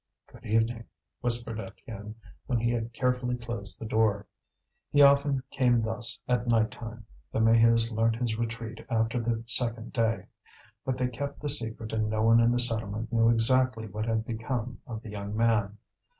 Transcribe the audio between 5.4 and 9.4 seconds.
came thus at night time. The Maheus learnt his retreat after